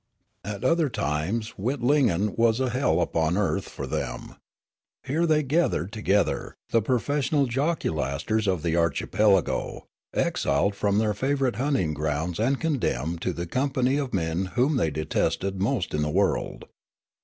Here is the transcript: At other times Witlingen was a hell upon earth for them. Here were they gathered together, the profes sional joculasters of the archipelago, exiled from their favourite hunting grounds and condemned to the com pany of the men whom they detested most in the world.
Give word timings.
At 0.43 0.63
other 0.63 0.89
times 0.89 1.53
Witlingen 1.59 2.35
was 2.35 2.59
a 2.59 2.71
hell 2.71 3.01
upon 3.01 3.37
earth 3.37 3.69
for 3.69 3.85
them. 3.85 4.33
Here 5.03 5.19
were 5.21 5.27
they 5.27 5.43
gathered 5.43 5.91
together, 5.93 6.55
the 6.71 6.81
profes 6.81 7.29
sional 7.29 7.47
joculasters 7.47 8.47
of 8.47 8.63
the 8.63 8.75
archipelago, 8.75 9.85
exiled 10.11 10.73
from 10.73 10.97
their 10.97 11.13
favourite 11.13 11.57
hunting 11.57 11.93
grounds 11.93 12.39
and 12.39 12.59
condemned 12.59 13.21
to 13.21 13.31
the 13.31 13.45
com 13.45 13.69
pany 13.73 14.01
of 14.03 14.09
the 14.09 14.15
men 14.15 14.45
whom 14.57 14.75
they 14.77 14.89
detested 14.89 15.61
most 15.61 15.93
in 15.93 16.01
the 16.01 16.09
world. 16.09 16.65